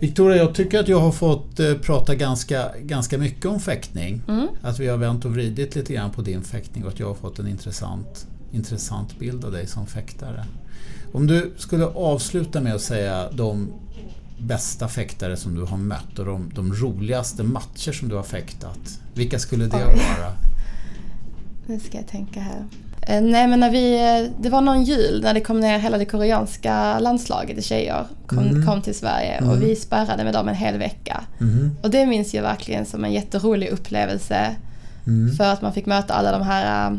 [0.00, 4.22] Victoria, jag tycker att jag har fått eh, prata ganska, ganska mycket om fäktning.
[4.28, 4.48] Mm.
[4.62, 7.14] Att vi har vänt och vridit lite grann på din fäktning och att jag har
[7.14, 10.44] fått en intressant, intressant bild av dig som fäktare.
[11.12, 13.68] Om du skulle avsluta med att säga de
[14.40, 19.00] bästa fäktare som du har mött och de, de roligaste matcher som du har fäktat.
[19.14, 19.82] Vilka skulle det Oj.
[20.18, 20.32] vara?
[21.66, 22.64] Nu ska jag tänka här.
[23.02, 25.98] Eh, Nej men när vi, eh, det var någon jul när det kom ner hela
[25.98, 28.06] det koreanska landslaget i tjejer.
[28.26, 28.66] Kom, Mm.
[28.66, 29.50] kom till Sverige Mm.
[29.50, 31.24] och vi sparrade med dem en hel vecka.
[31.38, 31.70] Mhm.
[31.82, 34.56] Och det minns jag verkligen som en jätterolig upplevelse.
[35.06, 35.36] Mm.
[35.36, 36.96] För att man fick möta alla de här äh,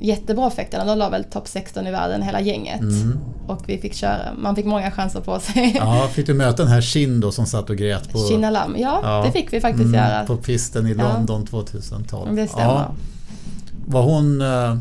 [0.00, 0.84] jättebra fäktarna.
[0.84, 2.80] De la väl topp 16 i världen hela gänget.
[2.80, 3.18] Mm.
[3.46, 5.74] Och vi fick köra, man fick många chanser på sig.
[5.78, 9.00] Ja, fick du möta den här Shin då som satt och grät på, Kinalam, ja,
[9.02, 9.22] Ja.
[9.26, 10.24] det fick vi faktiskt mm, göra.
[10.26, 11.12] på pisten i Ja.
[11.12, 12.36] London 2012?
[12.36, 12.64] Det stämmer.
[12.64, 12.94] Ja.
[13.86, 14.76] Var hon, eh,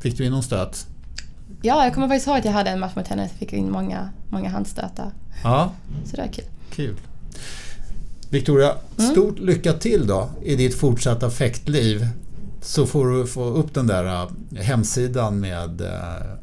[0.00, 0.86] fick du in någon stöt?
[1.62, 3.22] Ja, jag kommer faktiskt ihåg att jag hade en match mot henne.
[3.22, 5.10] Jag fick in många, många handstötar.
[5.44, 5.70] Ja,
[6.04, 6.44] Så det var kul.
[6.70, 6.94] kul.
[8.30, 9.10] Victoria, Mm.
[9.12, 12.08] stort lycka till då i ditt fortsatta fäktliv.
[12.60, 15.90] Så får du få upp den där eh, hemsidan med uh,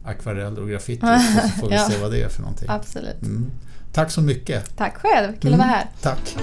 [0.04, 1.90] akvareller och graffiti och så får vi Ja.
[1.90, 2.70] se vad det är för någonting.
[2.70, 3.22] Absolut.
[3.22, 3.52] Mm.
[3.94, 4.78] Tack så mycket.
[4.78, 5.62] Tack själv, kul Mm.
[5.62, 5.86] att vara här.
[6.02, 6.38] Tack.